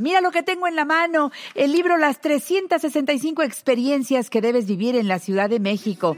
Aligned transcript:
Mira 0.00 0.20
lo 0.20 0.30
que 0.30 0.44
tengo 0.44 0.68
en 0.68 0.76
la 0.76 0.84
mano, 0.84 1.32
el 1.56 1.72
libro 1.72 1.96
Las 1.96 2.20
365 2.20 3.42
experiencias 3.42 4.30
que 4.30 4.40
debes 4.40 4.68
vivir 4.68 4.94
en 4.94 5.08
la 5.08 5.18
Ciudad 5.18 5.50
de 5.50 5.58
México. 5.58 6.16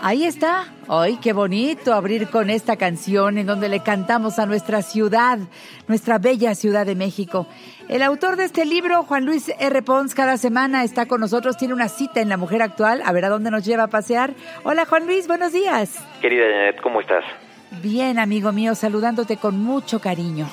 Ahí 0.00 0.22
está. 0.22 0.72
¡Ay, 0.86 1.18
qué 1.20 1.32
bonito 1.32 1.92
abrir 1.92 2.28
con 2.28 2.50
esta 2.50 2.76
canción 2.76 3.36
en 3.36 3.48
donde 3.48 3.68
le 3.68 3.80
cantamos 3.80 4.38
a 4.38 4.46
nuestra 4.46 4.82
ciudad, 4.82 5.40
nuestra 5.88 6.18
bella 6.18 6.54
Ciudad 6.54 6.86
de 6.86 6.94
México! 6.94 7.48
El 7.88 8.04
autor 8.04 8.36
de 8.36 8.44
este 8.44 8.64
libro, 8.64 9.02
Juan 9.02 9.24
Luis 9.24 9.50
R. 9.58 9.82
Pons, 9.82 10.14
cada 10.14 10.36
semana 10.36 10.84
está 10.84 11.06
con 11.06 11.20
nosotros, 11.20 11.56
tiene 11.56 11.74
una 11.74 11.88
cita 11.88 12.20
en 12.20 12.28
La 12.28 12.36
Mujer 12.36 12.62
Actual, 12.62 13.02
a 13.04 13.10
ver 13.10 13.24
a 13.24 13.28
dónde 13.28 13.50
nos 13.50 13.64
lleva 13.64 13.82
a 13.82 13.88
pasear. 13.88 14.34
Hola 14.62 14.86
Juan 14.86 15.06
Luis, 15.06 15.26
buenos 15.26 15.52
días. 15.52 15.96
Querida 16.20 16.44
Janet, 16.48 16.80
¿cómo 16.80 17.00
estás? 17.00 17.24
Bien, 17.82 18.20
amigo 18.20 18.52
mío, 18.52 18.76
saludándote 18.76 19.36
con 19.36 19.58
mucho 19.58 20.00
cariño. 20.00 20.46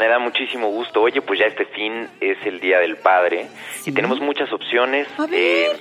Me 0.00 0.08
da 0.08 0.18
muchísimo 0.18 0.68
gusto. 0.68 1.02
Oye, 1.02 1.20
pues 1.20 1.38
ya 1.38 1.44
este 1.44 1.66
fin 1.66 2.08
es 2.22 2.38
el 2.46 2.58
Día 2.58 2.78
del 2.78 2.96
Padre 2.96 3.48
y 3.84 3.92
tenemos 3.92 4.18
muchas 4.18 4.50
opciones 4.50 5.06
eh, 5.30 5.76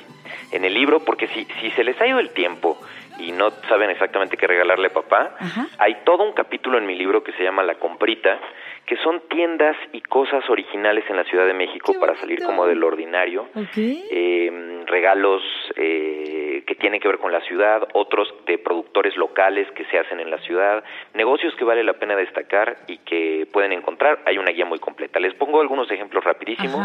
en 0.52 0.66
el 0.66 0.73
libro 0.73 1.00
porque 1.05 1.30
si, 1.30 1.48
si 1.62 1.72
se 1.72 1.86
les 1.86 2.00
ha 2.02 2.05
ido 2.05 2.20
el 2.20 2.32
tiempo 2.32 2.78
y 3.18 3.32
no 3.32 3.52
saben 3.70 3.90
exactamente 3.90 4.36
qué 4.36 4.45
regalarle 4.45 4.88
a 4.88 4.94
papá, 4.94 5.36
hay 5.78 6.04
todo 6.04 6.23
un 6.23 6.34
capítulo 6.34 6.78
en 6.78 6.86
mi 6.86 6.95
libro 6.95 7.23
que 7.23 7.32
se 7.32 7.44
llama 7.44 7.64
La 7.64 7.76
Comprita, 7.76 8.38
que 8.90 8.98
son 8.98 9.22
tiendas 9.30 9.78
y 9.94 10.02
cosas 10.02 10.50
originales 10.50 11.06
en 11.12 11.16
la 11.16 11.24
Ciudad 11.26 11.46
de 11.46 11.54
México 11.54 11.94
para 12.00 12.16
salir 12.16 12.42
como 12.44 12.66
del 12.66 12.84
ordinario. 12.84 13.48
Eh, 13.78 14.84
regalos 14.88 15.44
eh, 15.76 16.64
que 16.66 16.74
tienen 16.74 17.00
que 17.00 17.08
ver 17.08 17.20
con 17.20 17.32
la 17.32 17.40
ciudad, 17.42 17.88
otros 17.94 18.34
de 18.48 18.58
productores 18.58 19.16
locales 19.16 19.70
que 19.76 19.86
se 19.86 20.00
hacen 20.00 20.20
en 20.20 20.32
la 20.32 20.40
ciudad, 20.40 20.84
negocios 21.14 21.54
que 21.54 21.64
vale 21.64 21.84
la 21.84 21.94
pena 21.94 22.16
destacar 22.16 22.78
y 22.88 22.98
que 22.98 23.48
pueden 23.54 23.74
encontrar. 23.74 24.24
Hay 24.26 24.40
una 24.40 24.52
guía 24.52 24.66
muy 24.66 24.80
completa. 24.80 25.20
Les 25.20 25.36
pongo 25.36 25.62
algunos 25.62 25.92
ejemplos 25.92 26.24
rapidísimo. 26.24 26.82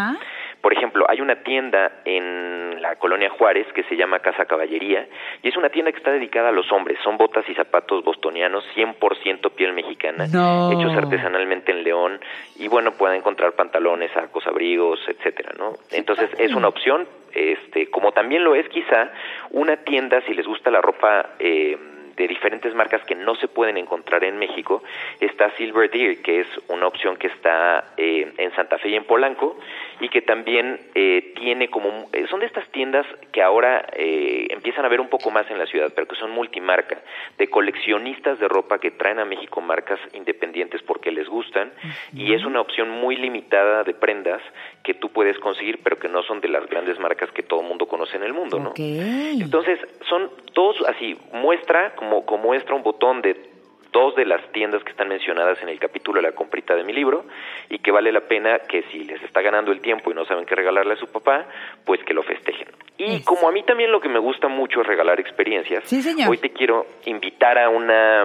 Por 0.65 0.73
ejemplo, 0.73 1.05
hay 1.11 1.21
una 1.21 1.43
tienda 1.43 1.93
en 2.07 2.81
la 2.81 2.97
colonia 2.97 3.29
Juárez 3.29 3.67
que 3.75 3.83
se 3.83 3.97
llama 3.97 4.21
Casa 4.21 4.47
Caballería 4.47 5.07
y 5.43 5.49
es 5.49 5.59
una 5.59 5.69
tienda 5.69 5.93
que 5.93 5.99
está 5.99 6.11
dedicada 6.11 6.49
a 6.49 6.53
los 6.53 6.73
hombres. 6.73 6.99
Son 7.05 7.19
botas 7.19 7.47
y 7.51 7.55
zapatos 7.55 8.03
bostonianos 8.03 8.65
100% 8.75 9.51
piel 9.51 9.75
mexicana, 9.75 10.25
hechos 10.25 10.97
artesanalmente 10.97 11.71
en 11.71 11.85
León 11.85 12.19
y 12.57 12.69
bueno, 12.69 12.93
pueden 12.93 13.19
encontrar 13.19 13.53
pantalones, 13.53 14.11
sacos, 14.13 14.47
abrigos, 14.47 15.01
etcétera, 15.07 15.53
¿no? 15.59 15.75
Entonces 15.91 16.31
es 16.39 16.55
una 16.55 16.69
opción, 16.69 17.07
este, 17.35 17.91
como 17.91 18.13
también 18.13 18.43
lo 18.43 18.55
es 18.55 18.67
quizá 18.71 19.11
una 19.51 19.77
tienda 19.77 20.23
si 20.23 20.33
les 20.33 20.47
gusta 20.47 20.71
la 20.71 20.81
ropa 20.81 21.35
eh, 21.41 21.77
de 22.17 22.29
diferentes 22.29 22.75
marcas 22.75 23.03
que 23.05 23.15
no 23.15 23.35
se 23.37 23.49
pueden 23.49 23.77
encontrar 23.77 24.25
en 24.25 24.39
México, 24.39 24.83
está 25.21 25.51
Silver 25.57 25.91
Deer, 25.91 26.23
que 26.23 26.41
es 26.41 26.47
una 26.69 26.87
opción 26.87 27.17
que 27.17 27.29
está 27.29 27.93
eh, 27.97 28.33
en 28.39 28.55
Santa 28.55 28.79
Fe 28.79 28.91
y 28.91 28.95
en 28.95 29.05
Polanco, 29.05 29.59
y 30.01 30.09
que 30.09 30.23
también 30.23 30.81
eh, 30.95 31.33
tiene 31.37 31.69
como, 31.69 32.09
eh, 32.13 32.27
son 32.29 32.41
de 32.41 32.47
estas 32.47 32.69
tiendas 32.69 33.07
que 33.33 33.43
ahora 33.43 33.87
empiezan 33.97 34.85
a 34.85 34.89
ver 34.89 35.01
un 35.01 35.09
poco 35.09 35.31
más 35.31 35.51
en 35.51 35.59
la 35.59 35.67
ciudad, 35.67 35.93
pero 35.95 36.07
que 36.07 36.17
son 36.17 36.31
multimarca, 36.31 36.99
de 37.39 37.49
coleccionistas 37.49 38.39
de 38.39 38.49
ropa 38.49 38.79
que 38.79 38.91
traen 38.91 39.19
a 39.19 39.25
México 39.25 39.61
marcas 39.61 39.99
independientes 40.13 40.83
porque 40.83 41.11
les 41.11 41.29
gustan, 41.29 41.73
y 42.13 42.35
es 42.35 42.45
una 42.45 42.61
opción 42.61 42.91
muy 42.91 43.17
limitada 43.17 43.83
de 43.85 43.95
prendas 43.95 44.43
que 44.83 44.95
tú 44.95 45.11
puedes 45.11 45.39
conseguir, 45.39 45.81
pero 45.83 45.99
que 45.99 46.09
no 46.09 46.23
son 46.23 46.41
de 46.41 46.49
las 46.49 46.67
grandes 46.69 46.99
marcas 46.99 47.31
que 47.33 47.43
todo 47.43 47.61
el 47.61 47.67
mundo 47.67 47.87
conoce 47.87 48.17
en 48.17 48.25
el 48.25 48.33
mundo, 48.33 48.59
¿no? 48.59 48.73
Entonces, 48.77 49.79
son 50.09 50.31
dos, 50.53 50.77
así, 50.87 51.17
muestra 51.33 51.95
como, 52.25 52.43
muestra 52.43 52.75
un 52.75 52.83
botón 52.83 53.23
de 53.23 53.55
dos 53.93 54.17
de 54.17 54.27
las 54.27 54.43
tiendas 54.51 54.83
que 54.83 54.91
están 54.91 55.09
mencionadas 55.09 55.63
en 55.63 55.69
el 55.69 55.79
capítulo 55.79 56.21
de 56.21 56.29
la 56.29 56.35
comprita 56.35 56.75
de 56.75 56.83
mi 56.83 56.93
libro 56.93 57.25
y 57.71 57.79
que 57.79 57.93
vale 57.93 58.11
la 58.11 58.23
pena 58.23 58.59
que 58.59 58.83
si 58.91 59.05
les 59.05 59.23
está 59.23 59.41
ganando 59.41 59.71
el 59.71 59.81
tiempo 59.81 60.11
y 60.11 60.15
no 60.15 60.25
saben 60.25 60.47
qué 60.47 60.57
regalarle 60.57 60.95
a 60.95 60.97
su 60.97 61.07
papá, 61.07 61.47
pues 61.85 62.03
que 62.03 62.13
lo 62.13 62.25
festejen. 62.25 62.67
Y 62.99 63.23
como 63.23 63.49
a 63.49 63.53
mí 63.53 63.63
también 63.63 63.93
lo 63.93 64.01
que 64.01 64.09
me 64.09 64.19
gusta 64.19 64.49
mucho 64.49 64.81
es 64.81 64.87
regalar 64.87 65.21
experiencias, 65.21 65.85
hoy 66.29 66.39
te 66.39 66.51
quiero 66.51 66.87
invitar 67.07 67.57
a 67.57 67.69
una 67.69 68.23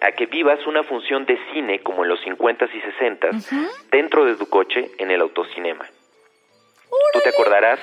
a 0.00 0.12
que 0.12 0.26
vivas 0.26 0.64
una 0.68 0.84
función 0.84 1.26
de 1.26 1.36
cine 1.52 1.80
como 1.80 2.04
en 2.04 2.10
los 2.10 2.20
50s 2.24 2.70
y 2.72 2.80
60s 2.80 3.88
dentro 3.90 4.24
de 4.24 4.36
tu 4.36 4.48
coche 4.48 4.92
en 4.98 5.10
el 5.10 5.20
autocinema. 5.20 5.84
Tú 7.12 7.20
te 7.22 7.28
acordarás 7.30 7.80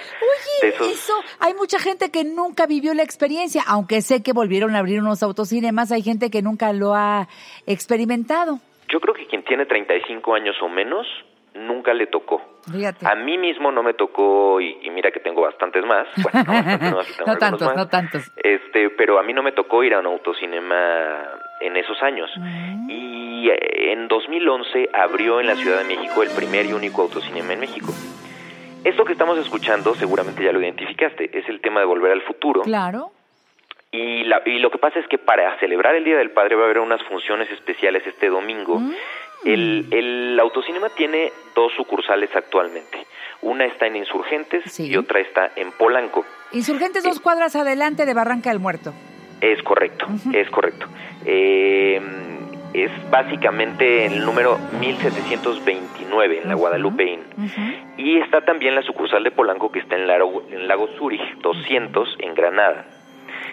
de 0.62 0.70
esos... 0.70 0.88
Eso, 0.88 1.14
hay 1.40 1.54
mucha 1.54 1.80
gente 1.80 2.12
que 2.12 2.24
nunca 2.24 2.66
vivió 2.66 2.94
la 2.94 3.04
experiencia, 3.04 3.64
aunque 3.68 4.02
sé 4.02 4.24
que 4.24 4.34
volvieron 4.34 4.76
a 4.76 4.80
abrir 4.80 5.00
unos 5.00 5.24
autocinemas, 5.24 5.92
hay 5.92 6.02
gente 6.02 6.30
que 6.30 6.42
nunca 6.42 6.74
lo 6.74 6.96
ha 6.96 7.28
experimentado. 7.66 8.60
Yo 8.90 9.00
creo 9.00 9.14
que 9.14 9.26
quien 9.28 9.44
tiene 9.44 9.66
35 9.66 10.36
años 10.36 10.56
o 10.62 10.70
menos 10.70 11.08
nunca 11.56 11.94
le 11.94 12.08
tocó. 12.08 12.42
A 13.04 13.16
mí 13.16 13.38
mismo 13.38 13.72
no 13.72 13.84
me 13.84 13.94
tocó, 13.94 14.60
y, 14.60 14.90
mira 14.90 15.12
que 15.12 15.20
tengo 15.20 15.42
bastantes 15.42 15.86
más. 15.86 16.08
no, 17.26 17.38
tantos, 17.38 17.76
no 17.76 17.88
tantos. 17.88 18.32
Este, 18.38 18.90
pero 18.90 19.20
a 19.20 19.24
mí 19.24 19.34
no 19.34 19.44
me 19.44 19.52
tocó 19.52 19.84
ir 19.84 19.94
a 19.94 20.00
un 20.00 20.08
autocinema 20.08 21.24
en 21.62 21.78
esos 21.78 22.02
años. 22.02 22.30
Mm. 22.38 22.90
Y 22.90 23.50
eh, 23.50 23.94
en 23.94 24.08
2011 24.08 24.90
abrió 24.94 25.40
en 25.40 25.48
la 25.48 25.56
Ciudad 25.56 25.80
de 25.80 25.86
México 25.86 26.24
el 26.24 26.30
primer 26.32 26.66
y 26.66 26.74
único 26.74 27.04
autocinema 27.04 27.54
en 27.54 27.60
México. 27.60 27.94
Esto 28.86 29.04
que 29.04 29.14
estamos 29.14 29.40
escuchando, 29.40 29.96
seguramente 29.96 30.44
ya 30.44 30.52
lo 30.52 30.62
identificaste, 30.62 31.38
es 31.38 31.50
el 31.50 31.60
tema 31.60 31.80
de 31.80 31.88
volver 31.88 32.12
al 32.12 32.22
futuro. 32.22 32.62
Claro. 32.62 33.12
Y, 33.92 34.24
la, 34.26 34.44
y 34.46 34.60
lo 34.60 34.70
que 34.70 34.78
pasa 34.78 35.00
es 35.00 35.08
que 35.08 35.18
para 35.18 35.58
celebrar 35.58 35.96
el 35.96 36.04
Día 36.04 36.18
del 36.18 36.30
Padre 36.30 36.56
va 36.56 36.62
a 36.62 36.66
haber 36.66 36.78
unas 36.78 37.02
funciones 37.04 37.50
especiales 37.50 38.06
este 38.06 38.30
domingo. 38.30 38.80
Mm. 38.80 38.94
El, 39.44 39.88
el 39.90 40.40
autocinema 40.40 40.90
tiene 40.90 41.32
dos 41.56 41.74
sucursales 41.74 42.30
actualmente. 42.36 43.08
Una 43.42 43.66
está 43.66 43.88
en 43.88 43.96
Insurgentes 43.96 44.80
y 44.80 44.96
otra 44.96 45.20
está 45.20 45.52
en 45.56 45.72
Polanco. 45.72 46.24
Insurgentes 46.52 47.04
dos 47.04 47.20
cuadras 47.20 47.56
adelante 47.56 48.06
de 48.06 48.14
Barranca 48.14 48.52
del 48.52 48.60
Muerto. 48.60 48.94
Es 49.42 49.64
correcto, 49.64 50.06
es 50.32 50.48
correcto. 50.52 50.88
Eh, 51.26 52.00
es 52.84 52.92
básicamente 53.10 54.06
el 54.06 54.26
número 54.26 54.58
1729 54.80 56.42
en 56.42 56.50
la 56.50 56.56
Guadalupe 56.56 57.20
Y 57.98 58.18
está 58.18 58.42
también 58.42 58.76
la 58.76 58.82
sucursal 58.82 59.24
de 59.24 59.32
Polanco 59.32 59.72
que 59.72 59.80
está 59.80 59.96
en 59.96 60.08
Lago, 60.08 60.44
en 60.52 60.68
Lago 60.68 60.88
Zurich 60.98 61.22
200 61.42 62.18
en 62.20 62.36
Granada. 62.36 62.86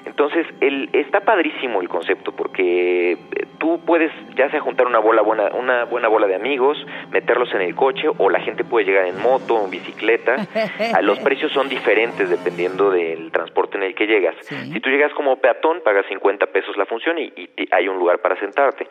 Entonces, 0.04 0.46
el, 0.60 0.90
está 0.92 1.20
padrísimo 1.20 1.80
el 1.80 1.88
concepto 1.88 2.32
porque 2.32 3.12
eh, 3.12 3.18
tú 3.58 3.80
puedes 3.84 4.10
ya 4.36 4.50
sea 4.50 4.60
juntar 4.60 4.86
una 4.86 4.98
bola 4.98 5.22
buena, 5.22 5.50
una 5.54 5.84
buena 5.84 6.08
bola 6.08 6.26
de 6.26 6.34
amigos, 6.34 6.76
meterlos 7.10 7.52
en 7.54 7.62
el 7.62 7.74
coche 7.74 8.08
o 8.18 8.30
la 8.30 8.40
gente 8.40 8.64
puede 8.64 8.86
llegar 8.86 9.06
en 9.06 9.20
moto 9.20 9.54
o 9.54 9.64
en 9.64 9.70
bicicleta. 9.70 10.36
Los 11.02 11.18
precios 11.20 11.52
son 11.52 11.68
diferentes 11.68 12.28
dependiendo 12.28 12.90
del 12.90 13.30
transporte 13.30 13.76
en 13.76 13.84
el 13.84 13.94
que 13.94 14.06
llegas. 14.06 14.34
Si 14.46 14.80
tú 14.80 14.90
llegas 14.90 15.12
como 15.14 15.36
peatón, 15.36 15.80
pagas 15.84 16.06
50 16.06 16.46
pesos 16.46 16.76
la 16.76 16.86
función 16.86 17.18
y, 17.18 17.32
hay 17.70 17.88
un 17.88 17.98
lugar 17.98 18.20
para 18.20 18.38
sentarte. 18.38 18.86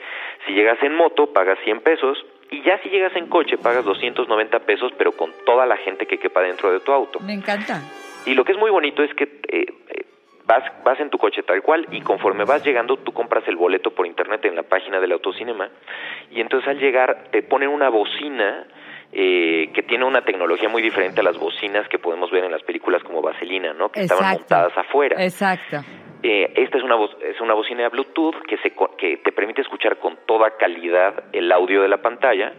Si 0.45 0.53
llegas 0.53 0.81
en 0.81 0.95
moto, 0.95 1.31
pagas 1.33 1.57
100 1.63 1.81
pesos 1.81 2.25
y 2.49 2.61
ya 2.63 2.77
si 2.79 2.89
llegas 2.89 3.15
en 3.15 3.27
coche 3.27 3.57
pagas 3.57 3.85
290 3.85 4.59
pesos, 4.59 4.91
pero 4.97 5.11
con 5.13 5.31
toda 5.45 5.65
la 5.65 5.77
gente 5.77 6.05
que 6.05 6.17
quepa 6.17 6.41
dentro 6.41 6.71
de 6.71 6.79
tu 6.79 6.91
auto. 6.91 7.19
Me 7.19 7.33
encanta. 7.33 7.81
Y 8.25 8.35
lo 8.35 8.43
que 8.43 8.51
es 8.51 8.57
muy 8.57 8.69
bonito 8.69 9.03
es 9.03 9.13
que 9.15 9.23
eh, 9.47 9.65
vas, 10.45 10.63
vas 10.83 10.99
en 10.99 11.09
tu 11.09 11.17
coche 11.17 11.43
tal 11.43 11.61
cual 11.61 11.87
y 11.91 12.01
conforme 12.01 12.45
vas 12.45 12.63
llegando 12.65 12.97
tú 12.97 13.11
compras 13.11 13.43
el 13.47 13.55
boleto 13.55 13.91
por 13.91 14.05
internet 14.05 14.45
en 14.45 14.55
la 14.55 14.63
página 14.63 14.99
del 14.99 15.11
autocinema 15.13 15.69
y 16.31 16.41
entonces 16.41 16.69
al 16.69 16.79
llegar 16.79 17.29
te 17.31 17.43
ponen 17.43 17.69
una 17.69 17.89
bocina 17.89 18.67
eh, 19.13 19.69
que 19.73 19.83
tiene 19.83 20.05
una 20.05 20.21
tecnología 20.21 20.69
muy 20.69 20.81
diferente 20.81 21.19
a 21.19 21.23
las 21.23 21.37
bocinas 21.37 21.87
que 21.89 21.99
podemos 21.99 22.31
ver 22.31 22.45
en 22.45 22.51
las 22.51 22.63
películas 22.63 23.03
como 23.03 23.21
Vaselina, 23.21 23.73
¿no? 23.73 23.89
Que 23.89 24.03
estaban 24.03 24.35
montadas 24.35 24.71
afuera. 24.77 25.21
Exacto. 25.21 25.81
Eh, 26.23 26.53
esta 26.55 26.77
es 26.77 26.83
una, 26.83 26.95
es 27.27 27.41
una 27.41 27.53
bocina 27.53 27.83
de 27.83 27.89
Bluetooth 27.89 28.35
que, 28.47 28.57
se, 28.59 28.71
que 28.97 29.17
te 29.17 29.31
permite 29.31 29.61
escuchar 29.61 29.97
con 29.97 30.19
toda 30.27 30.51
calidad 30.55 31.25
el 31.33 31.51
audio 31.51 31.81
de 31.81 31.87
la 31.87 31.97
pantalla 31.97 32.53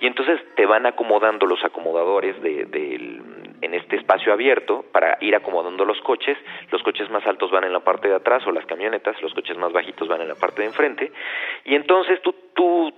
y 0.00 0.06
entonces 0.06 0.40
te 0.56 0.66
van 0.66 0.86
acomodando 0.86 1.46
los 1.46 1.64
acomodadores 1.64 2.42
de, 2.42 2.66
del 2.66 3.22
en 3.60 3.74
este 3.74 3.96
espacio 3.96 4.32
abierto 4.32 4.84
para 4.92 5.18
ir 5.20 5.34
acomodando 5.34 5.84
los 5.84 6.00
coches. 6.00 6.36
Los 6.70 6.82
coches 6.82 7.10
más 7.10 7.26
altos 7.26 7.50
van 7.50 7.64
en 7.64 7.72
la 7.72 7.80
parte 7.80 8.08
de 8.08 8.14
atrás 8.14 8.46
o 8.46 8.52
las 8.52 8.66
camionetas, 8.66 9.20
los 9.22 9.34
coches 9.34 9.56
más 9.56 9.72
bajitos 9.72 10.08
van 10.08 10.20
en 10.22 10.28
la 10.28 10.34
parte 10.34 10.62
de 10.62 10.68
enfrente. 10.68 11.12
Y 11.64 11.74
entonces 11.74 12.20
tú, 12.22 12.34
tú 12.54 12.92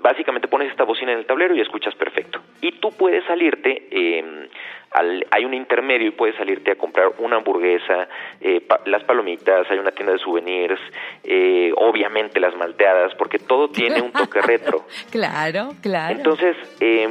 básicamente 0.00 0.48
pones 0.48 0.70
esta 0.70 0.84
bocina 0.84 1.12
en 1.12 1.18
el 1.18 1.26
tablero 1.26 1.54
y 1.54 1.60
escuchas 1.60 1.94
perfecto. 1.94 2.40
Y 2.60 2.72
tú 2.72 2.90
puedes 2.90 3.24
salirte, 3.24 3.88
eh, 3.90 4.48
al, 4.92 5.26
hay 5.30 5.44
un 5.44 5.52
intermedio 5.52 6.08
y 6.08 6.10
puedes 6.12 6.36
salirte 6.36 6.72
a 6.72 6.76
comprar 6.76 7.08
una 7.18 7.36
hamburguesa, 7.36 8.08
eh, 8.40 8.62
las 8.86 9.02
palomitas, 9.04 9.70
hay 9.70 9.78
una 9.78 9.90
tienda 9.90 10.12
de 10.12 10.18
souvenirs, 10.18 10.80
eh, 11.24 11.72
obviamente 11.76 12.40
las 12.40 12.54
malteadas, 12.54 13.14
porque 13.16 13.38
todo 13.38 13.68
tiene 13.68 14.00
un 14.00 14.12
toque 14.12 14.40
retro. 14.46 14.84
claro, 15.10 15.70
claro. 15.82 16.14
Entonces, 16.14 16.56
eh, 16.80 17.08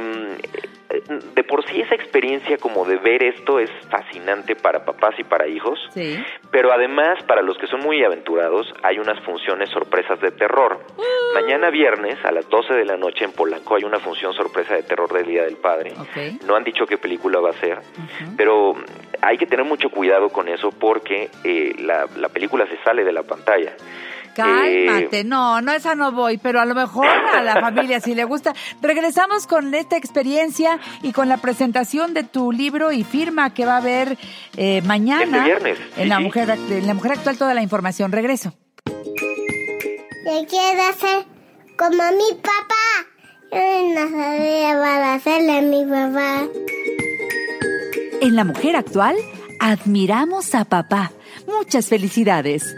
de 0.88 1.44
por 1.44 1.64
sí 1.66 1.80
esa 1.80 1.94
experiencia 1.94 2.58
como 2.58 2.84
de 2.84 2.96
ver 2.96 3.22
esto 3.22 3.58
es 3.58 3.70
fascinante 3.90 4.54
para 4.54 4.84
papás 4.84 5.14
y 5.18 5.24
para 5.24 5.46
hijos, 5.48 5.78
pero 6.50 6.72
además 6.72 7.22
para 7.24 7.42
los 7.42 7.58
que 7.58 7.66
son 7.66 7.80
muy 7.80 8.02
aventurados 8.04 8.72
hay 8.82 8.98
unas 8.98 9.18
funciones 9.24 9.68
sorpresas 9.70 10.20
de 10.20 10.30
terror. 10.30 10.78
Mañana 11.34 11.70
viernes 11.70 12.16
a 12.24 12.30
las 12.32 12.48
12 12.48 12.74
de 12.74 12.84
la 12.84 12.96
noche 12.96 13.24
en 13.24 13.32
Polanco 13.32 13.74
hay 13.76 13.84
una 13.84 13.98
función 13.98 14.32
sorpresa 14.32 14.74
de 14.74 14.82
terror 14.84 15.12
del 15.12 15.26
Día 15.26 15.42
del 15.42 15.56
Padre. 15.56 15.92
No 16.46 16.54
han 16.56 16.64
dicho 16.64 16.86
qué 16.86 16.98
película 16.98 17.40
va 17.40 17.50
a 17.50 17.54
ser, 17.54 17.80
pero 18.36 18.74
hay 19.22 19.36
que 19.38 19.46
tener 19.46 19.64
mucho 19.66 19.90
cuidado 19.90 20.28
con 20.30 20.48
eso 20.48 20.70
porque 20.70 21.28
eh, 21.44 21.74
la, 21.80 22.06
la 22.16 22.28
película 22.28 22.66
se 22.66 22.76
sale 22.84 23.04
de 23.04 23.12
la 23.12 23.22
pantalla. 23.24 23.74
Cálmate, 24.36 25.24
no, 25.24 25.62
no, 25.62 25.72
esa 25.72 25.94
no 25.94 26.12
voy, 26.12 26.36
pero 26.36 26.60
a 26.60 26.66
lo 26.66 26.74
mejor 26.74 27.06
a 27.06 27.42
la 27.42 27.58
familia 27.58 28.00
si 28.00 28.14
le 28.14 28.24
gusta. 28.24 28.54
Regresamos 28.82 29.46
con 29.46 29.72
esta 29.74 29.96
experiencia 29.96 30.78
y 31.00 31.12
con 31.12 31.30
la 31.30 31.38
presentación 31.38 32.12
de 32.12 32.22
tu 32.22 32.52
libro 32.52 32.92
y 32.92 33.02
firma 33.02 33.54
que 33.54 33.64
va 33.64 33.74
a 33.74 33.78
haber 33.78 34.18
eh, 34.58 34.82
mañana. 34.82 35.38
Este 35.38 35.44
viernes. 35.44 35.78
En, 35.96 36.10
la 36.10 36.20
mujer, 36.20 36.50
en 36.50 36.86
la 36.86 36.92
mujer 36.92 37.12
actual, 37.12 37.38
toda 37.38 37.54
la 37.54 37.62
información. 37.62 38.12
Regreso. 38.12 38.52
Yo 38.84 40.46
quiero 40.46 40.82
ser 41.00 41.24
como 41.78 42.02
mi 42.12 42.34
papá. 42.42 42.74
Yo 43.52 43.94
no 43.94 44.10
sabía 44.10 44.78
para 44.78 45.14
hacerle 45.14 45.58
a 45.58 45.62
mi 45.62 45.84
papá. 45.84 46.46
En 48.20 48.36
la 48.36 48.44
mujer 48.44 48.76
actual, 48.76 49.16
admiramos 49.60 50.54
a 50.54 50.66
papá. 50.66 51.12
Muchas 51.46 51.88
felicidades. 51.88 52.74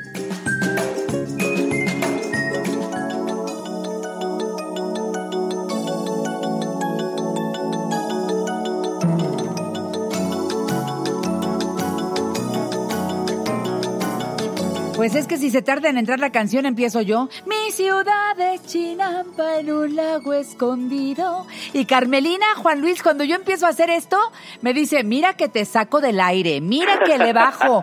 Pues 14.98 15.14
es 15.14 15.28
que 15.28 15.36
si 15.36 15.50
se 15.50 15.62
tarda 15.62 15.88
en 15.90 15.96
entrar 15.96 16.18
la 16.18 16.32
canción, 16.32 16.66
empiezo 16.66 17.00
yo. 17.02 17.28
Mi 17.46 17.70
ciudad 17.70 18.36
es 18.40 18.66
Chinampa 18.66 19.60
en 19.60 19.70
un 19.70 19.94
lago 19.94 20.32
escondido. 20.32 21.46
Y 21.72 21.84
Carmelina, 21.84 22.44
Juan 22.56 22.80
Luis, 22.80 23.00
cuando 23.00 23.22
yo 23.22 23.36
empiezo 23.36 23.66
a 23.66 23.68
hacer 23.68 23.90
esto, 23.90 24.18
me 24.60 24.74
dice, 24.74 25.04
mira 25.04 25.34
que 25.34 25.48
te 25.48 25.64
saco 25.66 26.00
del 26.00 26.18
aire, 26.18 26.60
mira 26.60 26.98
que 26.98 27.16
le 27.16 27.32
bajo. 27.32 27.80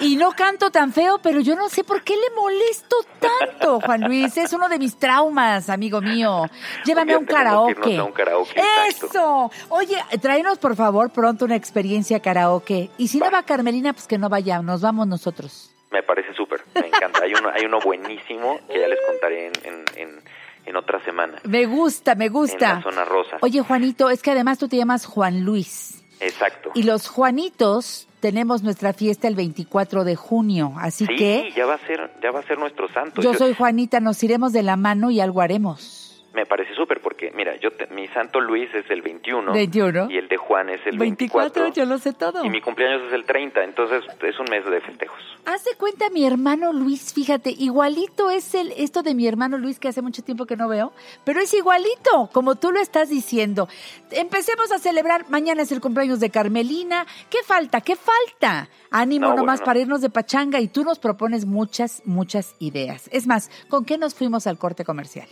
Y 0.00 0.16
no 0.16 0.32
canto 0.32 0.70
tan 0.70 0.94
feo, 0.94 1.18
pero 1.22 1.40
yo 1.40 1.56
no 1.56 1.68
sé 1.68 1.84
por 1.84 2.02
qué 2.02 2.14
le 2.16 2.34
molesto 2.34 2.96
tanto, 3.20 3.80
Juan 3.82 4.00
Luis. 4.00 4.34
Es 4.38 4.54
uno 4.54 4.70
de 4.70 4.78
mis 4.78 4.96
traumas, 4.96 5.68
amigo 5.68 6.00
mío. 6.00 6.48
Llévame 6.86 7.12
a 7.12 7.18
un 7.18 7.26
karaoke. 7.26 8.00
un 8.00 8.12
karaoke. 8.12 8.62
Eso. 8.88 9.50
Oye, 9.68 9.98
tráenos 10.22 10.56
por 10.56 10.74
favor 10.74 11.10
pronto 11.10 11.44
una 11.44 11.56
experiencia 11.56 12.20
karaoke. 12.20 12.88
Y 12.96 13.08
si 13.08 13.18
no 13.18 13.30
va 13.30 13.42
Carmelina, 13.42 13.92
pues 13.92 14.06
que 14.06 14.16
no 14.16 14.30
vaya, 14.30 14.62
nos 14.62 14.80
vamos 14.80 15.06
nosotros. 15.06 15.70
Me 15.96 16.02
parece 16.02 16.34
súper, 16.34 16.45
me 16.80 16.88
encanta. 16.88 17.20
Hay 17.22 17.32
uno, 17.34 17.50
hay 17.52 17.64
uno 17.64 17.80
buenísimo 17.80 18.58
que 18.68 18.80
ya 18.80 18.88
les 18.88 18.98
contaré 19.06 19.46
en, 19.46 19.84
en, 19.96 20.20
en, 20.64 20.76
otra 20.76 21.02
semana. 21.04 21.38
Me 21.44 21.66
gusta, 21.66 22.14
me 22.14 22.28
gusta. 22.28 22.70
En 22.70 22.76
la 22.76 22.82
zona 22.82 23.04
rosa. 23.04 23.38
Oye, 23.40 23.60
Juanito, 23.60 24.10
es 24.10 24.22
que 24.22 24.32
además 24.32 24.58
tú 24.58 24.68
te 24.68 24.76
llamas 24.76 25.06
Juan 25.06 25.44
Luis. 25.44 26.02
Exacto. 26.20 26.70
Y 26.74 26.82
los 26.82 27.08
Juanitos 27.08 28.08
tenemos 28.20 28.62
nuestra 28.62 28.92
fiesta 28.92 29.28
el 29.28 29.34
24 29.34 30.04
de 30.04 30.16
junio, 30.16 30.74
así 30.78 31.06
que... 31.06 31.44
Sí, 31.46 31.54
ya 31.56 31.66
va 31.66 31.74
a 31.74 31.86
ser, 31.86 32.10
ya 32.22 32.30
va 32.30 32.40
a 32.40 32.42
ser 32.42 32.58
nuestro 32.58 32.88
santo. 32.88 33.22
Yo, 33.22 33.34
soy 33.34 33.54
Juanita, 33.54 34.00
nos 34.00 34.22
iremos 34.22 34.52
de 34.52 34.62
la 34.62 34.76
mano 34.76 35.10
y 35.10 35.20
algo 35.20 35.42
haremos 35.42 36.05
me 36.36 36.44
parece 36.44 36.74
súper 36.74 37.00
porque, 37.00 37.32
mira, 37.34 37.56
yo 37.56 37.70
mi 37.92 38.06
santo 38.08 38.40
Luis 38.40 38.68
es 38.74 38.88
el 38.90 39.00
21, 39.00 39.54
21 39.54 40.10
y 40.10 40.18
el 40.18 40.28
de 40.28 40.36
Juan 40.36 40.68
es 40.68 40.80
el 40.86 40.98
24, 40.98 41.64
24. 41.64 41.72
yo 41.72 41.86
lo 41.86 41.98
sé 41.98 42.12
todo. 42.12 42.44
Y 42.44 42.50
mi 42.50 42.60
cumpleaños 42.60 43.06
es 43.08 43.14
el 43.14 43.24
30, 43.24 43.64
entonces 43.64 44.04
es 44.22 44.38
un 44.38 44.44
mes 44.50 44.62
de 44.66 44.80
festejos. 44.82 45.18
Hace 45.46 45.74
cuenta 45.78 46.10
mi 46.10 46.26
hermano 46.26 46.74
Luis, 46.74 47.14
fíjate, 47.14 47.50
igualito 47.50 48.30
es 48.30 48.54
el 48.54 48.72
esto 48.76 49.02
de 49.02 49.14
mi 49.14 49.26
hermano 49.26 49.56
Luis 49.56 49.78
que 49.78 49.88
hace 49.88 50.02
mucho 50.02 50.22
tiempo 50.22 50.44
que 50.44 50.56
no 50.56 50.68
veo, 50.68 50.92
pero 51.24 51.40
es 51.40 51.54
igualito, 51.54 52.28
como 52.34 52.56
tú 52.56 52.70
lo 52.70 52.80
estás 52.80 53.08
diciendo. 53.08 53.66
Empecemos 54.10 54.70
a 54.72 54.78
celebrar, 54.78 55.24
mañana 55.30 55.62
es 55.62 55.72
el 55.72 55.80
cumpleaños 55.80 56.20
de 56.20 56.28
Carmelina, 56.28 57.06
¿qué 57.30 57.38
falta? 57.44 57.80
¿Qué 57.80 57.96
falta? 57.96 58.68
Ánimo 58.90 59.32
nomás 59.32 59.62
para 59.62 59.78
irnos 59.78 60.02
de 60.02 60.10
pachanga 60.10 60.60
y 60.60 60.68
tú 60.68 60.84
nos 60.84 60.98
propones 60.98 61.46
muchas, 61.46 62.02
muchas 62.04 62.54
ideas. 62.58 63.08
Es 63.10 63.26
más, 63.26 63.50
¿con 63.70 63.86
qué 63.86 63.96
nos 63.96 64.14
fuimos 64.14 64.46
al 64.46 64.58
corte 64.58 64.84
comercial? 64.84 65.28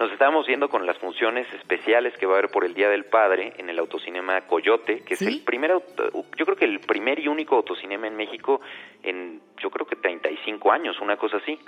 Nos 0.00 0.10
estábamos 0.12 0.46
viendo 0.46 0.70
con 0.70 0.86
las 0.86 0.96
funciones 0.96 1.46
especiales 1.52 2.16
que 2.16 2.24
va 2.24 2.32
a 2.32 2.38
haber 2.38 2.50
por 2.50 2.64
el 2.64 2.72
Día 2.72 2.88
del 2.88 3.04
Padre 3.04 3.52
en 3.58 3.68
el 3.68 3.78
autocinema 3.78 4.40
Coyote, 4.46 5.02
que 5.04 5.12
es 5.12 5.20
el 5.20 5.42
primer, 5.44 5.72
yo 5.72 6.46
creo 6.46 6.56
que 6.56 6.64
el 6.64 6.80
primer 6.80 7.18
y 7.18 7.28
único 7.28 7.56
autocinema 7.56 8.06
en 8.06 8.16
México 8.16 8.62
en, 9.02 9.42
yo 9.58 9.68
creo 9.68 9.86
que 9.86 9.96
35 9.96 10.72
años, 10.72 10.98
una 11.02 11.18
cosa 11.18 11.36
así. 11.36 11.58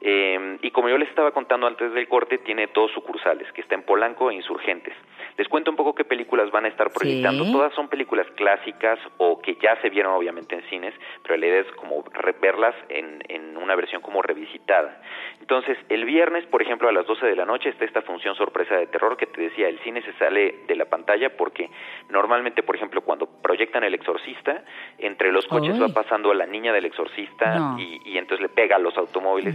Eh, 0.00 0.58
y 0.62 0.70
como 0.70 0.88
yo 0.88 0.98
les 0.98 1.08
estaba 1.08 1.30
contando 1.30 1.66
antes 1.66 1.92
del 1.92 2.08
corte, 2.08 2.38
tiene 2.38 2.68
dos 2.74 2.90
sucursales, 2.92 3.50
que 3.52 3.62
está 3.62 3.74
en 3.74 3.82
Polanco 3.82 4.30
e 4.30 4.34
Insurgentes. 4.34 4.94
Les 5.36 5.48
cuento 5.48 5.70
un 5.70 5.76
poco 5.76 5.94
qué 5.94 6.04
películas 6.04 6.50
van 6.50 6.64
a 6.64 6.68
estar 6.68 6.90
proyectando. 6.90 7.44
Todas 7.50 7.74
son 7.74 7.88
películas 7.88 8.26
clásicas 8.36 8.98
o 9.18 9.40
que 9.40 9.56
ya 9.56 9.80
se 9.82 9.90
vieron 9.90 10.14
obviamente 10.14 10.54
en 10.54 10.62
cines, 10.68 10.94
pero 11.22 11.36
la 11.36 11.46
idea 11.46 11.60
es 11.60 11.70
como 11.72 12.04
verlas 12.40 12.74
en, 12.88 13.22
en 13.28 13.56
una 13.56 13.74
versión 13.74 14.00
como 14.00 14.22
revisitada. 14.22 15.00
Entonces, 15.40 15.76
el 15.88 16.04
viernes, 16.04 16.46
por 16.46 16.62
ejemplo, 16.62 16.88
a 16.88 16.92
las 16.92 17.06
12 17.06 17.26
de 17.26 17.36
la 17.36 17.44
noche 17.44 17.68
está 17.68 17.84
esta 17.84 18.02
función 18.02 18.34
sorpresa 18.34 18.76
de 18.76 18.86
terror 18.86 19.16
que 19.16 19.26
te 19.26 19.40
decía, 19.42 19.68
el 19.68 19.78
cine 19.80 20.02
se 20.02 20.12
sale 20.14 20.60
de 20.66 20.76
la 20.76 20.86
pantalla 20.86 21.36
porque 21.36 21.70
normalmente, 22.08 22.62
por 22.62 22.76
ejemplo, 22.76 23.02
cuando 23.02 23.26
proyectan 23.26 23.84
El 23.84 23.94
Exorcista, 23.94 24.64
entre 24.98 25.32
los 25.32 25.46
coches 25.46 25.80
va 25.80 25.88
pasando 25.88 26.30
a 26.30 26.34
la 26.34 26.46
niña 26.46 26.72
del 26.72 26.86
Exorcista 26.86 27.76
y, 27.78 28.00
y, 28.04 28.15
entonces 28.26 28.42
le 28.42 28.48
pega 28.48 28.76
a 28.76 28.78
los 28.80 28.96
automóviles. 28.98 29.54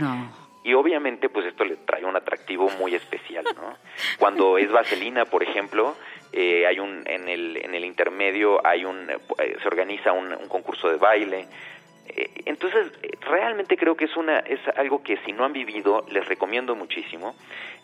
Y 0.64 0.74
obviamente, 0.76 1.28
pues 1.28 1.48
esto 1.48 1.66
le 1.66 1.76
trae 1.78 2.06
un 2.06 2.16
atractivo 2.16 2.70
muy 2.80 2.94
especial, 2.94 3.44
¿no? 3.56 3.76
Cuando 4.20 4.58
es 4.58 4.72
vaselina, 4.72 5.26
por 5.26 5.44
ejemplo, 5.44 5.96
eh, 6.32 6.66
hay 6.66 6.80
un 6.80 7.04
en 7.08 7.28
el 7.28 7.58
en 7.58 7.76
el 7.76 7.84
intermedio 7.84 8.66
hay 8.66 8.86
un 8.86 9.10
eh, 9.10 9.58
se 9.62 9.68
organiza 9.68 10.14
un, 10.14 10.32
un 10.32 10.48
concurso 10.48 10.90
de 10.90 10.96
baile 10.96 11.48
entonces, 12.46 12.92
realmente 13.22 13.78
creo 13.78 13.96
que 13.96 14.06
es 14.06 14.16
una 14.18 14.40
es 14.40 14.60
algo 14.76 15.04
que 15.04 15.18
si 15.26 15.32
no 15.32 15.46
han 15.46 15.54
vivido 15.54 16.06
les 16.12 16.28
recomiendo 16.28 16.76
muchísimo. 16.76 17.36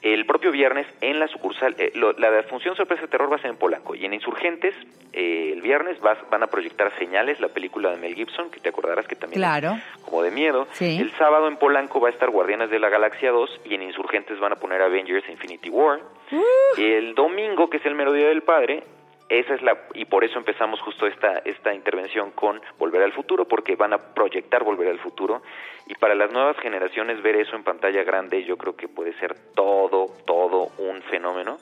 El 0.01 0.25
propio 0.25 0.51
viernes 0.51 0.85
en 1.01 1.19
la 1.19 1.27
sucursal, 1.27 1.75
eh, 1.79 1.91
la 1.95 2.43
función 2.43 2.75
sorpresa 2.75 3.03
de 3.03 3.07
terror 3.07 3.31
va 3.31 3.37
a 3.37 3.39
ser 3.39 3.49
en 3.49 3.57
Polanco 3.57 3.95
y 3.95 4.05
en 4.05 4.13
Insurgentes 4.13 4.75
eh, 5.13 5.51
el 5.53 5.61
viernes 5.61 5.99
van 5.99 6.43
a 6.43 6.47
proyectar 6.47 6.95
Señales, 6.99 7.39
la 7.39 7.47
película 7.47 7.89
de 7.89 7.97
Mel 7.97 8.13
Gibson, 8.13 8.51
que 8.51 8.59
te 8.59 8.69
acordarás 8.69 9.07
que 9.07 9.15
también 9.15 9.39
claro. 9.39 9.77
como 10.05 10.21
de 10.21 10.31
miedo. 10.31 10.67
El 10.79 11.11
sábado 11.17 11.47
en 11.47 11.57
Polanco 11.57 11.99
va 11.99 12.09
a 12.09 12.11
estar 12.11 12.29
Guardianes 12.29 12.69
de 12.69 12.79
la 12.79 12.89
Galaxia 12.89 13.31
2 13.31 13.61
y 13.65 13.75
en 13.75 13.83
Insurgentes 13.83 14.39
van 14.39 14.53
a 14.53 14.55
poner 14.57 14.81
Avengers 14.81 15.27
Infinity 15.29 15.69
War. 15.69 15.99
Uh. 16.31 16.79
El 16.79 17.15
domingo, 17.15 17.69
que 17.69 17.77
es 17.77 17.85
el 17.85 17.95
mero 17.95 18.13
día 18.13 18.27
del 18.27 18.43
padre, 18.43 18.83
esa 19.29 19.53
es 19.55 19.61
la 19.61 19.77
y 19.93 20.05
por 20.05 20.23
eso 20.23 20.37
empezamos 20.37 20.79
justo 20.81 21.07
esta 21.07 21.39
esta 21.39 21.73
intervención 21.73 22.31
con 22.31 22.61
Volver 22.77 23.03
al 23.03 23.13
futuro 23.13 23.45
porque 23.45 23.75
van 23.75 23.93
a 23.93 23.97
proyectar 23.97 24.63
Volver 24.63 24.87
al 24.87 24.99
futuro 24.99 25.41
y 25.85 25.95
para 25.95 26.15
las 26.15 26.31
nuevas 26.31 26.57
generaciones 26.57 27.21
ver 27.21 27.35
eso 27.35 27.55
en 27.55 27.63
pantalla 27.63 28.03
grande 28.03 28.43
yo 28.43 28.57
creo 28.57 28.75
que 28.75 28.87
puede 28.87 29.13
ser 29.19 29.35
todo 29.53 30.07
todo 30.25 30.71
un 30.77 31.01
fenómeno 31.03 31.57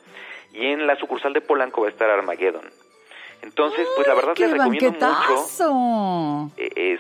y 0.56 0.68
en 0.68 0.88
la 0.88 0.96
sucursal 0.96 1.34
de 1.34 1.42
Polanco 1.42 1.82
va 1.82 1.88
a 1.88 1.92
estar 1.92 2.10
Armageddon. 2.10 2.66
Entonces, 3.42 3.88
pues 3.96 4.08
la 4.08 4.16
verdad 4.16 4.36
les 4.38 4.52
recomiendo 4.52 5.08
mucho. 5.08 6.52
Eh, 6.58 6.72
es, 6.76 7.00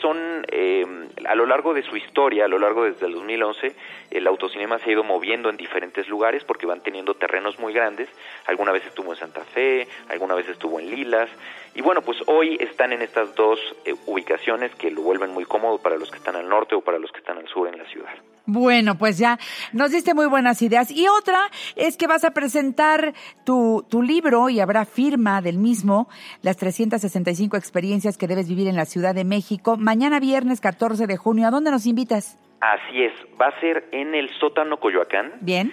son 0.00 0.44
eh, 0.48 0.84
a 1.26 1.34
lo 1.34 1.46
largo 1.46 1.74
de 1.74 1.82
su 1.82 1.96
historia, 1.96 2.44
a 2.44 2.48
lo 2.48 2.58
largo 2.58 2.84
desde 2.84 3.06
el 3.06 3.12
2011, 3.12 3.74
el 4.10 4.26
autocinema 4.26 4.78
se 4.78 4.90
ha 4.90 4.92
ido 4.92 5.04
moviendo 5.04 5.50
en 5.50 5.56
diferentes 5.56 6.08
lugares 6.08 6.44
porque 6.44 6.66
van 6.66 6.82
teniendo 6.82 7.14
terrenos 7.14 7.58
muy 7.58 7.72
grandes. 7.72 8.08
Alguna 8.46 8.72
vez 8.72 8.86
estuvo 8.86 9.12
en 9.12 9.18
Santa 9.18 9.44
Fe, 9.44 9.88
alguna 10.08 10.34
vez 10.34 10.48
estuvo 10.48 10.78
en 10.80 10.90
Lilas. 10.90 11.30
Y 11.74 11.82
bueno, 11.82 12.02
pues 12.02 12.18
hoy 12.26 12.56
están 12.60 12.92
en 12.92 13.02
estas 13.02 13.34
dos 13.34 13.58
eh, 13.84 13.94
ubicaciones 14.06 14.74
que 14.76 14.90
lo 14.90 15.02
vuelven 15.02 15.30
muy 15.30 15.44
cómodo 15.44 15.78
para 15.78 15.96
los 15.96 16.10
que 16.10 16.18
están 16.18 16.36
al 16.36 16.48
norte 16.48 16.74
o 16.74 16.80
para 16.80 16.98
los 16.98 17.10
que 17.10 17.18
están 17.18 17.38
al 17.38 17.48
sur 17.48 17.68
en 17.68 17.78
la 17.78 17.84
ciudad. 17.86 18.14
Bueno, 18.46 18.98
pues 18.98 19.16
ya 19.16 19.38
nos 19.72 19.90
diste 19.90 20.12
muy 20.12 20.26
buenas 20.26 20.60
ideas. 20.60 20.90
Y 20.90 21.08
otra 21.08 21.50
es 21.76 21.96
que 21.96 22.06
vas 22.06 22.24
a 22.24 22.32
presentar 22.32 23.14
tu, 23.44 23.86
tu 23.88 24.02
libro 24.02 24.50
y 24.50 24.60
habrá 24.60 24.84
firma 24.84 25.40
del 25.40 25.56
mismo, 25.58 26.08
las 26.42 26.58
365 26.58 27.56
experiencias 27.56 28.18
que 28.18 28.28
debes 28.28 28.46
vivir 28.46 28.68
en 28.68 28.76
la 28.76 28.84
Ciudad 28.84 29.14
de 29.14 29.24
México, 29.24 29.63
mañana 29.78 30.20
viernes 30.20 30.60
14 30.60 31.06
de 31.06 31.16
junio. 31.16 31.46
¿A 31.48 31.50
dónde 31.50 31.70
nos 31.70 31.86
invitas? 31.86 32.38
Así 32.60 33.02
es, 33.02 33.12
va 33.40 33.48
a 33.48 33.60
ser 33.60 33.88
en 33.92 34.14
el 34.14 34.30
sótano 34.38 34.78
Coyoacán. 34.78 35.32
Bien 35.40 35.72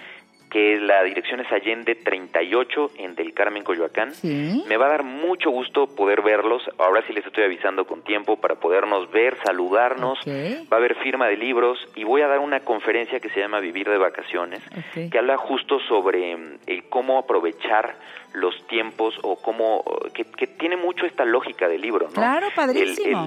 que 0.52 0.78
la 0.78 1.02
dirección 1.02 1.40
es 1.40 1.50
Allende 1.50 1.94
38 1.94 2.90
en 2.98 3.14
Del 3.14 3.32
Carmen, 3.32 3.64
Coyoacán. 3.64 4.12
Me 4.22 4.76
va 4.76 4.84
a 4.84 4.88
dar 4.90 5.02
mucho 5.02 5.50
gusto 5.50 5.86
poder 5.86 6.20
verlos. 6.20 6.62
Ahora 6.76 7.02
sí 7.06 7.14
les 7.14 7.24
estoy 7.24 7.44
avisando 7.44 7.86
con 7.86 8.02
tiempo 8.02 8.36
para 8.36 8.56
podernos 8.56 9.10
ver, 9.10 9.38
saludarnos. 9.46 10.18
Va 10.28 10.76
a 10.76 10.78
haber 10.78 10.94
firma 10.96 11.26
de 11.26 11.38
libros 11.38 11.78
y 11.96 12.04
voy 12.04 12.20
a 12.20 12.28
dar 12.28 12.40
una 12.40 12.60
conferencia 12.60 13.18
que 13.18 13.30
se 13.30 13.40
llama 13.40 13.60
Vivir 13.60 13.88
de 13.88 13.96
Vacaciones, 13.96 14.60
que 14.92 15.18
habla 15.18 15.38
justo 15.38 15.80
sobre 15.88 16.36
mm, 16.36 16.58
el 16.66 16.84
cómo 16.90 17.18
aprovechar 17.18 17.96
los 18.34 18.54
tiempos 18.66 19.14
o 19.22 19.36
cómo 19.36 19.82
que, 20.12 20.24
tiene 20.46 20.76
mucho 20.76 21.06
esta 21.06 21.24
lógica 21.24 21.66
del 21.66 21.80
libro, 21.80 22.08
¿no? 22.08 22.12
Claro, 22.12 22.48
padrísimo 22.54 23.26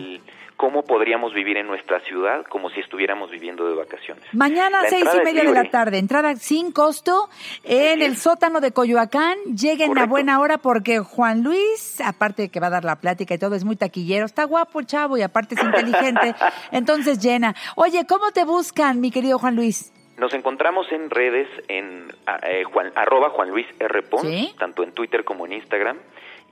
cómo 0.57 0.83
podríamos 0.83 1.33
vivir 1.33 1.57
en 1.57 1.67
nuestra 1.67 1.99
ciudad 2.01 2.45
como 2.45 2.69
si 2.69 2.79
estuviéramos 2.79 3.29
viviendo 3.29 3.67
de 3.67 3.75
vacaciones. 3.75 4.23
Mañana 4.33 4.81
a 4.81 4.89
seis 4.89 5.05
y 5.13 5.23
media 5.23 5.43
de 5.43 5.53
la 5.53 5.69
tarde, 5.69 5.97
entrada 5.97 6.35
sin 6.35 6.71
costo 6.71 7.29
en 7.63 8.01
el 8.01 8.17
sótano 8.17 8.61
de 8.61 8.71
Coyoacán. 8.71 9.37
Lleguen 9.55 9.97
a 9.97 10.05
buena 10.05 10.39
hora 10.39 10.57
porque 10.57 10.99
Juan 10.99 11.43
Luis, 11.43 11.99
aparte 12.01 12.43
de 12.43 12.49
que 12.49 12.59
va 12.59 12.67
a 12.67 12.71
dar 12.71 12.85
la 12.85 12.97
plática 12.97 13.33
y 13.33 13.37
todo, 13.37 13.55
es 13.55 13.65
muy 13.65 13.75
taquillero, 13.75 14.25
está 14.25 14.45
guapo 14.45 14.79
el 14.79 14.85
chavo 14.85 15.17
y 15.17 15.21
aparte 15.21 15.55
es 15.55 15.63
inteligente. 15.63 16.35
Entonces 16.71 17.19
llena. 17.19 17.55
Oye, 17.75 18.05
¿cómo 18.07 18.31
te 18.31 18.45
buscan, 18.45 19.01
mi 19.01 19.11
querido 19.11 19.39
Juan 19.39 19.55
Luis? 19.55 19.91
Nos 20.17 20.33
encontramos 20.33 20.89
en 20.93 21.09
redes 21.09 21.47
en 21.67 22.07
eh, 22.43 22.63
Juan, 22.63 22.93
arroba 22.95 23.29
Juan 23.31 23.49
Luis 23.49 23.67
R. 23.79 24.01
Pons, 24.03 24.55
tanto 24.57 24.83
en 24.83 24.93
Twitter 24.93 25.25
como 25.25 25.45
en 25.45 25.53
Instagram. 25.53 25.97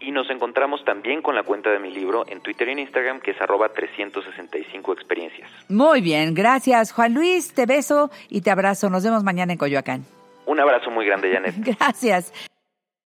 Y 0.03 0.11
nos 0.11 0.29
encontramos 0.29 0.83
también 0.83 1.21
con 1.21 1.33
la 1.33 1.43
cuenta 1.43 1.71
de 1.71 1.79
mi 1.79 1.89
libro 1.89 2.25
en 2.27 2.41
Twitter 2.41 2.67
y 2.67 2.71
en 2.71 2.79
Instagram, 2.79 3.21
que 3.21 3.31
es 3.31 3.41
arroba 3.41 3.69
365 3.69 4.93
experiencias. 4.93 5.49
Muy 5.69 6.01
bien, 6.01 6.33
gracias 6.33 6.91
Juan 6.91 7.13
Luis, 7.13 7.53
te 7.53 7.65
beso 7.65 8.11
y 8.29 8.41
te 8.41 8.51
abrazo. 8.51 8.89
Nos 8.89 9.03
vemos 9.03 9.23
mañana 9.23 9.53
en 9.53 9.57
Coyoacán. 9.57 10.05
Un 10.45 10.59
abrazo 10.59 10.91
muy 10.91 11.05
grande, 11.05 11.31
Janet. 11.31 11.55
gracias. 11.79 12.33